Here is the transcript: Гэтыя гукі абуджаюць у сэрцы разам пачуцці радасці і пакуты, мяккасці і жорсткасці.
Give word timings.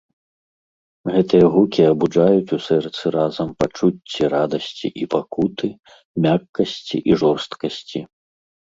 Гэтыя 1.15 1.45
гукі 1.55 1.81
абуджаюць 1.91 2.53
у 2.57 2.59
сэрцы 2.69 3.03
разам 3.17 3.53
пачуцці 3.61 4.23
радасці 4.37 4.87
і 5.03 5.11
пакуты, 5.13 5.67
мяккасці 6.29 6.97
і 7.13 7.21
жорсткасці. 7.23 7.99